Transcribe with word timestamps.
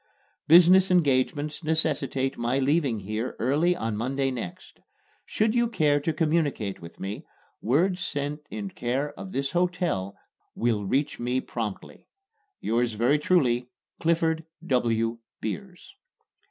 Business 0.47 0.89
engagements 0.89 1.63
necessitate 1.63 2.35
my 2.35 2.57
leaving 2.57 3.01
here 3.01 3.35
early 3.37 3.75
on 3.75 3.95
Monday 3.95 4.31
next. 4.31 4.79
Should 5.27 5.53
you 5.53 5.67
care 5.67 5.99
to 5.99 6.11
communicate 6.11 6.81
with 6.81 6.99
me, 6.99 7.23
word 7.61 7.99
sent 7.99 8.39
in 8.49 8.71
care 8.71 9.13
of 9.13 9.31
this 9.31 9.51
hotel 9.51 10.15
will 10.55 10.85
reach 10.87 11.19
me 11.19 11.39
promptly. 11.39 12.07
Yours 12.61 12.93
very 12.93 13.19
truly, 13.19 13.69
CLIFFORD 13.99 14.43
W. 14.65 15.19
BEERS. 15.39 15.93